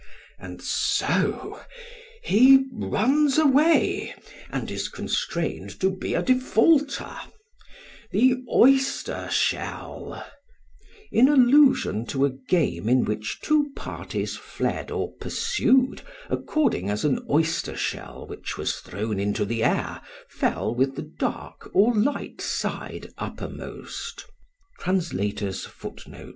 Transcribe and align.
And 0.39 0.63
so 0.63 1.61
he 2.23 2.65
runs 2.73 3.37
away 3.37 4.15
and 4.49 4.71
is 4.71 4.89
constrained 4.89 5.79
to 5.79 5.91
be 5.91 6.15
a 6.15 6.23
defaulter; 6.23 7.15
the 8.09 8.41
oyster 8.51 9.29
shell 9.29 10.25
(In 11.11 11.29
allusion 11.29 12.07
to 12.07 12.25
a 12.25 12.31
game 12.31 12.89
in 12.89 13.05
which 13.05 13.41
two 13.43 13.69
parties 13.75 14.35
fled 14.35 14.89
or 14.89 15.11
pursued 15.19 16.01
according 16.31 16.89
as 16.89 17.05
an 17.05 17.23
oyster 17.29 17.77
shell 17.77 18.25
which 18.25 18.57
was 18.57 18.77
thrown 18.79 19.19
into 19.19 19.45
the 19.45 19.63
air 19.63 20.01
fell 20.27 20.73
with 20.73 20.95
the 20.95 21.11
dark 21.19 21.69
or 21.75 21.93
light 21.93 22.41
side 22.41 23.13
uppermost.) 23.19 24.25